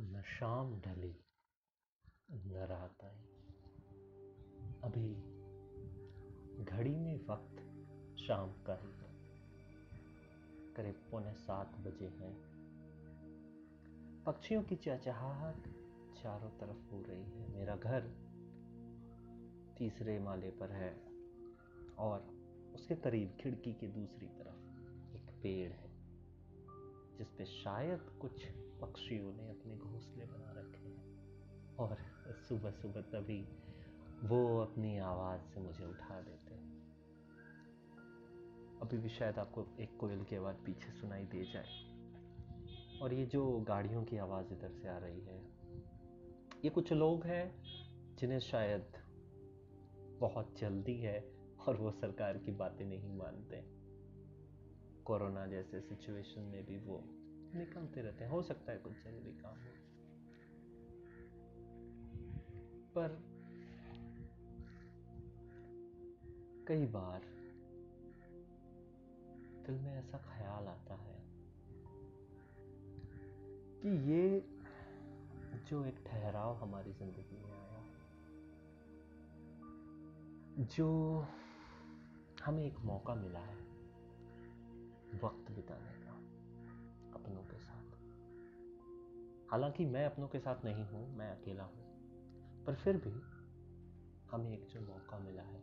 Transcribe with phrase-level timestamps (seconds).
[0.00, 1.16] न शाम ढली,
[2.30, 3.24] न रात आई।
[4.84, 5.14] अभी
[6.64, 7.56] घड़ी में वक्त
[8.20, 9.10] शाम का ही है।
[10.74, 12.50] करीब पौने सात बजे हैं।
[14.26, 15.56] पक्षियों की चहचहाहट
[16.22, 18.30] चारों तरफ़ हो रही है। मेरा घर
[19.78, 21.00] तीसरे माले पर है
[21.98, 22.20] और
[22.74, 24.70] उसके करीब खिड़की के दूसरी तरफ़
[25.16, 25.89] एक पेड़ है।
[27.20, 28.46] जिस पे शायद कुछ
[28.80, 31.20] पक्षियों ने अपने घोंसले बना रखे हैं।
[31.76, 31.98] और
[32.48, 33.48] सुबह सुबह तभी
[34.28, 36.90] वो अपनी आवाज़ से मुझे उठा देते हैं।
[38.82, 41.68] अभी भी शायद आपको एक कोयल की आवाज़ पीछे सुनाई दे जाए।
[43.02, 45.44] और ये जो गाड़ियों की आवाज़ इधर से आ रही है,
[46.64, 47.62] ये कुछ लोग हैं
[48.16, 48.92] जिन्हें शायद
[50.20, 51.32] बहुत जल्दी है
[51.66, 53.80] और वो सरकार की बातें नहीं मानते।
[55.04, 57.04] कोरोना जैसे सिचुएशन में भी वो
[57.58, 59.72] निकलते रहते हैं। हो सकता है कुछ ज़रूरी काम हो।
[62.94, 63.30] पर
[66.68, 67.20] कई बार
[69.66, 71.20] दिल में ऐसा ख्याल आता है
[73.82, 74.44] कि ये
[75.70, 77.86] जो एक ठहराव हमारी ज़िंदगी में आया
[80.76, 81.26] जो
[82.44, 83.69] हमें एक मौका मिला है
[85.14, 86.10] वक्त बिताने का,
[87.20, 87.80] अपनों के साथ।
[89.50, 91.90] हालाँकि मैं अपनों के साथ नहीं हूँ, मैं अकेला हूँ।
[92.64, 93.22] पर फिर भी
[94.30, 95.60] हमें एक जो मौका मिला है,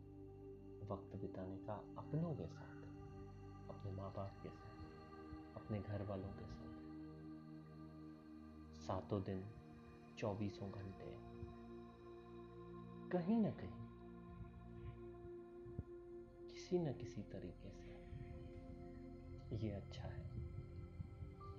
[0.87, 2.77] वक्त बिताने का अपनों के साथ,
[3.69, 4.77] अपने माँ बाप के साथ,
[5.55, 6.67] अपने घर वालों के साथ।
[8.81, 9.45] सातों दिन,
[10.17, 11.17] चौबीसों घंटे,
[13.09, 13.87] कहीं ना कहीं,
[16.47, 18.06] किसी न किसी तरीके से
[19.53, 20.25] ये अच्छा है।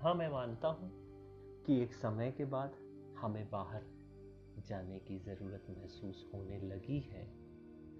[0.00, 0.90] हाँ मैं मानता हूँ
[1.66, 2.72] कि एक समय के बाद
[3.18, 3.82] हमें बाहर
[4.66, 7.32] जाने की ज़रूरत महसूस होने लगी है,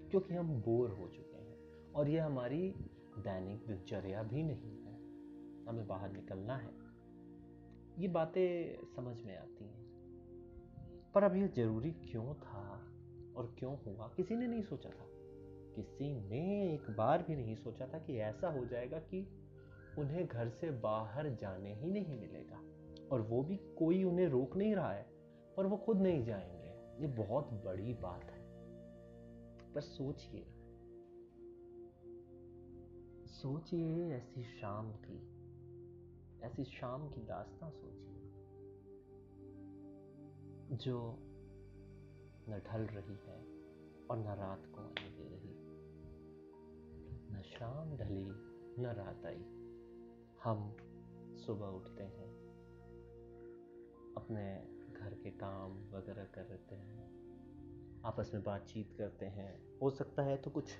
[0.09, 2.75] क्योंकि हम बोर हो चुके हैं और यह हमारी
[3.17, 4.93] दैनिक दिनचर्या भी नहीं है।
[5.65, 6.71] हमें बाहर निकलना है।
[7.99, 9.89] ये बातें समझ में आती हैं।
[11.15, 12.85] पर अब यह ज़रूरी क्यों था
[13.35, 15.05] और क्यों हुआ, किसी ने नहीं सोचा था।
[15.75, 19.38] किसी ने एक बार भी नहीं सोचा था कि ऐसा हो जाएगा कि
[19.99, 22.63] उन्हें घर से बाहर जाने ही नहीं मिलेगा।
[23.11, 25.05] और वो भी कोई उन्हें रोक नहीं रहा है,
[25.57, 26.59] पर वो खुद नहीं जाएँगे।
[27.01, 28.49] ये बहुत बड़ी बात है।
[29.73, 30.45] पर सोचिए
[33.25, 35.19] सोचिए ऐसी शाम की,
[36.41, 38.31] ऐसी शाम की दास्तां सोचिए,
[40.77, 41.17] जो
[42.49, 43.45] न ढल रही है
[44.07, 45.55] और न रात को आने दे रही
[47.37, 48.31] न शाम ढली,
[48.81, 49.58] न रात आई।
[50.43, 50.75] हम
[51.37, 52.29] सुबह उठते हैं,
[54.17, 54.43] अपने
[54.93, 57.09] घर के काम वगैरह करते हैं,
[58.05, 60.73] आपस में बातचीत करते हैं। हो सकता है तो कुछ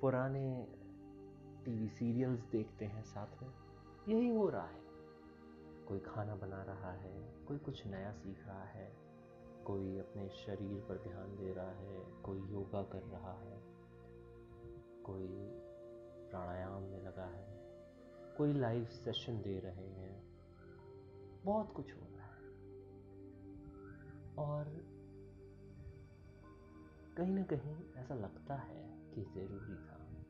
[0.00, 0.66] पुराने
[1.64, 3.50] टीवी सीरियल्स देखते हैं साथ में।
[4.08, 4.80] यही हो रहा है।
[5.88, 8.96] कोई खाना बना रहा है, कोई कुछ नया सीख रहा है,
[9.66, 13.62] कोई अपने शरीर पर ध्यान दे रहा है, कोई योगा कर रहा है,
[15.02, 15.28] कोई
[16.30, 17.49] प्राणायाम में लगा है।
[18.40, 20.24] कोई लाइव सेशन दे रहे हैं।
[21.44, 22.42] बहुत कुछ हो रहा है।
[24.34, 24.64] और
[27.16, 30.24] कहीं ना कहीं ऐसा लगता है कि ज़रूरी था।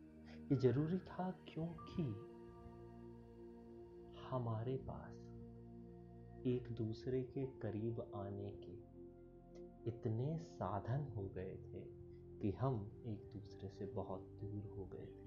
[0.53, 2.03] ये ज़रूरी था क्योंकि
[4.31, 5.13] हमारे पास
[6.47, 8.73] एक दूसरे के करीब आने के
[9.91, 11.81] इतने साधन हो गए थे
[12.39, 15.20] कि हम एक दूसरे से बहुत दूर हो गए थे।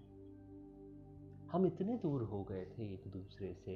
[1.53, 3.75] हम इतने दूर हो गए थे एक दूसरे से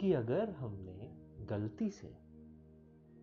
[0.00, 1.08] कि अगर हमने
[1.46, 2.08] गलती से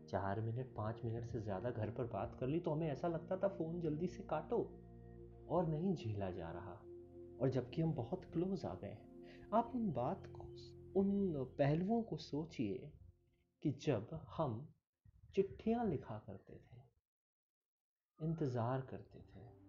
[0.07, 3.37] चार मिनट, पाँच मिनट से ज़्यादा घर पर बात कर ली तो हमें ऐसा लगता
[3.37, 4.79] था फ़ोन जल्दी से काटो
[5.49, 6.81] और नहीं झेला जा रहा।
[7.41, 10.47] और जबकि हम बहुत क्लोज आ गए हैं। आप उन बात को,
[10.99, 12.91] उन पहलुओं को सोचिए
[13.63, 14.73] कि जब हम
[15.35, 16.81] चिट्ठियाँ लिखा करते थे,
[18.19, 19.66] इंतज़ार करते थे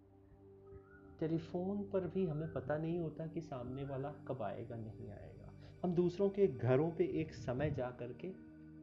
[1.19, 5.51] टेलीफोन पर भी हमें पता नहीं होता कि सामने वाला कब आएगा, नहीं आएगा।
[5.83, 8.27] हम दूसरों के घरों पे एक समय जा कर के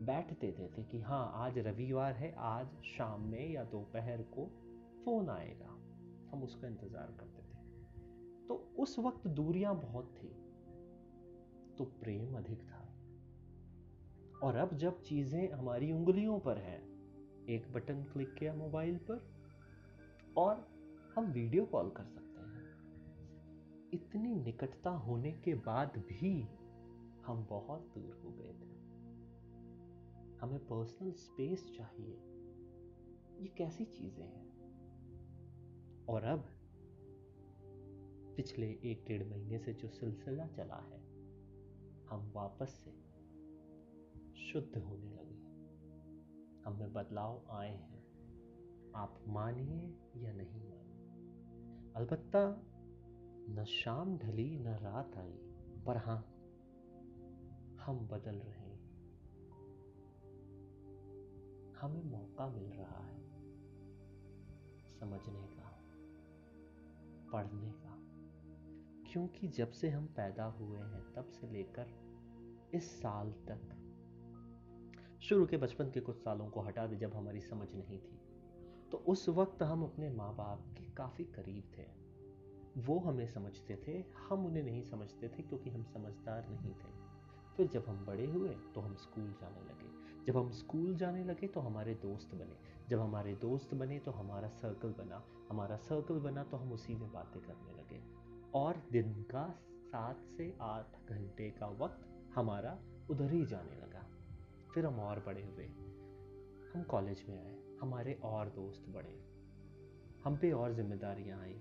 [0.05, 4.45] बैठ देते थे कि हाँ आज रविवार है, आज शाम में या दोपहर को
[5.05, 5.71] फ़ोन आएगा।
[6.33, 10.29] हम उसका इंतज़ार करते थे। तो उस वक्त दूरियाँ बहुत थी
[11.79, 12.83] तो प्रेम अधिक था।
[14.43, 16.81] और अब जब चीज़ें हमारी उंगलियों पर हैं,
[17.49, 19.27] एक बटन क्लिक किया मोबाइल पर
[20.37, 20.67] और
[21.15, 22.26] हम वीडियो कॉल कर सकते
[23.97, 26.43] इतनी निकटता होने के बाद भी
[27.27, 28.77] हम बहुत दूर हो गए थे।
[30.39, 32.15] हमें पर्सनल स्पेस चाहिए।
[33.41, 34.57] ये कैसी चीज़ें हैं?
[36.09, 36.45] और अब,
[38.37, 41.01] पिछले एक डेढ़ महीने से जो सिलसिला चला है,
[42.07, 42.91] हम वापस से
[44.37, 45.37] शुद्ध होने लगे
[46.65, 48.07] हम में बदलाव आए हैं।
[48.97, 50.97] आप मानिए या नहीं मानिए।
[51.97, 52.73] अलबत्ता
[53.49, 55.39] न शाम ढली, न रात आई,
[55.87, 56.19] पर हाँ
[57.81, 58.65] हम बदल रहे हैं।
[61.81, 63.25] हमें मौका मिल रहा है
[65.01, 65.71] समझने का,
[67.33, 67.97] पढ़ने का,
[69.13, 71.93] क्योंकि जब से हम पैदा हुए हैं, तब से लेकर
[72.75, 73.73] इस साल तक।
[75.23, 78.19] शुरू के बचपन के कुछ सालों को हटा दे जब हमारी समझ नहीं थी
[78.93, 82.06] तो उस वक्त हम अपने माँ बाप के काफ़ी करीब थे।
[82.77, 87.07] वो हमें समझते थे, हम उन्हें नहीं समझते थे क्योंकि हम समझदार नहीं थे।
[87.57, 89.87] फिर जब हम बड़े हुए तो हम स्कूल जाने लगे।
[90.25, 92.57] जब हम स्कूल जाने लगे तो हमारे दोस्त बने।
[92.89, 97.13] जब हमारे दोस्त बने तो हमारा सर्कल बना। हमारा सर्कल बना तो हम उसी में
[97.13, 98.03] बातें करने लगे।
[98.55, 102.79] और दिन का सात से आठ घंटे का वक्त हमारा
[103.11, 104.07] उधर ही जाने लगा।
[104.75, 105.67] फिर हम और बड़े हुए।
[106.75, 109.25] हम कॉलेज में आए। हमारे और दोस्त बढ़े
[110.25, 111.61] हम पे और जिम्मेदारियाँ आई।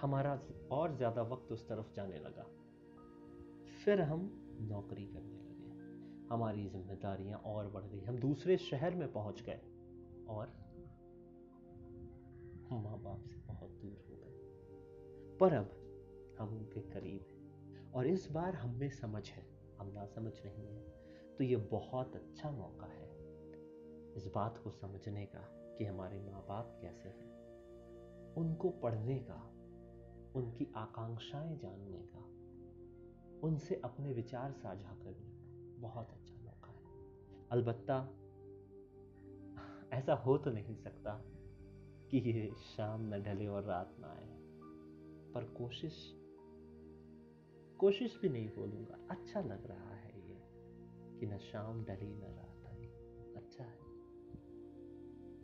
[0.00, 2.46] हमारा और ज़्यादा वक्त उस तरफ़ जाने लगा।
[3.84, 5.64] फिर हम नौकरी करने लगे।
[6.28, 9.60] हमारी जिम्मेदारियाँ और बढ़ गई। हम दूसरे शहर में पहुँच गए
[10.28, 10.64] और
[12.72, 14.34] माँ बाप से बहुत दूर हो गए।
[15.38, 15.70] पर अब
[16.38, 19.46] हम उनके करीब हैं और इस बार हम समझ है।
[19.78, 20.94] हम ना समझ नहीं है।
[21.38, 23.04] तो ये बहुत अच्छा मौका है
[24.16, 25.40] इस बात को समझने का
[25.78, 27.34] कि हमारे माँ बाप कैसे हैं।
[28.34, 29.53] उनको पढ़ने का
[30.34, 32.18] उनकी आकांक्षाएँ जानने का,
[33.46, 36.84] उनसे अपने विचार साझा करने का बहुत अच्छा मौका है।
[37.50, 38.08] अलबत्ता,
[39.96, 41.22] ऐसा हो तो नहीं सकता
[42.10, 44.34] कि ये शाम न ढले और रात ना आए।
[45.32, 46.14] पर कोशिश
[47.78, 50.40] कोशिश भी नहीं बोलूँगा। अच्छा लग रहा है ये
[51.20, 52.53] कि न शाम ढली न रात।